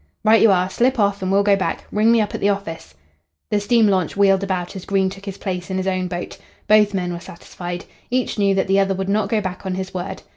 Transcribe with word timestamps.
"Right 0.25 0.41
you 0.41 0.49
are. 0.51 0.67
Slip 0.67 0.97
off 0.97 1.21
and 1.21 1.31
we'll 1.31 1.43
go 1.43 1.55
back. 1.55 1.85
Ring 1.91 2.11
me 2.11 2.21
up 2.21 2.33
at 2.33 2.41
the 2.41 2.49
office." 2.49 2.95
The 3.51 3.59
steam 3.59 3.87
launch 3.87 4.17
wheeled 4.17 4.41
about 4.43 4.75
as 4.75 4.83
Green 4.83 5.11
took 5.11 5.25
his 5.25 5.37
place 5.37 5.69
in 5.69 5.77
his 5.77 5.85
own 5.85 6.07
boat. 6.07 6.39
Both 6.67 6.95
men 6.95 7.13
were 7.13 7.19
satisfied. 7.19 7.85
Each 8.09 8.39
knew 8.39 8.55
that 8.55 8.65
the 8.67 8.79
other 8.79 8.95
would 8.95 9.09
not 9.09 9.29
go 9.29 9.41
back 9.41 9.63
on 9.63 9.75
his 9.75 9.93
word. 9.93 10.23